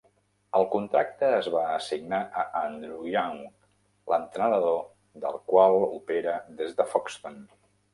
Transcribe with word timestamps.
El 0.59 0.63
contracte 0.75 1.29
es 1.39 1.49
va 1.55 1.65
assignar 1.73 2.21
a 2.45 2.47
Andrew 2.63 3.05
Young, 3.17 3.39
l'entrenador 4.15 4.83
del 5.29 5.41
qual 5.55 5.81
opera 6.03 6.39
des 6.61 6.79
de 6.83 6.93
Foxton. 6.95 7.43